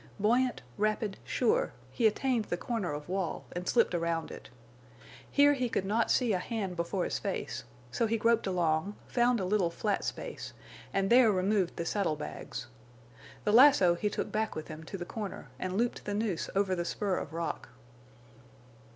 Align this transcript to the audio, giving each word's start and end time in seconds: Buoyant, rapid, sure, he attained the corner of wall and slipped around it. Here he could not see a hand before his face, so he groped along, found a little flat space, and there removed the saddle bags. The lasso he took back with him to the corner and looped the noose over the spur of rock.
Buoyant, 0.19 0.63
rapid, 0.79 1.19
sure, 1.23 1.73
he 1.91 2.07
attained 2.07 2.45
the 2.45 2.57
corner 2.57 2.91
of 2.91 3.07
wall 3.07 3.45
and 3.51 3.69
slipped 3.69 3.93
around 3.93 4.31
it. 4.31 4.49
Here 5.29 5.53
he 5.53 5.69
could 5.69 5.85
not 5.85 6.09
see 6.09 6.33
a 6.33 6.39
hand 6.39 6.75
before 6.75 7.03
his 7.03 7.19
face, 7.19 7.65
so 7.91 8.07
he 8.07 8.17
groped 8.17 8.47
along, 8.47 8.95
found 9.05 9.39
a 9.39 9.45
little 9.45 9.69
flat 9.69 10.03
space, 10.03 10.53
and 10.91 11.11
there 11.11 11.31
removed 11.31 11.75
the 11.75 11.85
saddle 11.85 12.15
bags. 12.15 12.65
The 13.43 13.51
lasso 13.53 13.93
he 13.93 14.09
took 14.09 14.31
back 14.31 14.55
with 14.55 14.69
him 14.69 14.83
to 14.85 14.97
the 14.97 15.05
corner 15.05 15.49
and 15.59 15.77
looped 15.77 16.05
the 16.05 16.15
noose 16.15 16.49
over 16.55 16.73
the 16.75 16.83
spur 16.83 17.17
of 17.17 17.31
rock. 17.31 17.69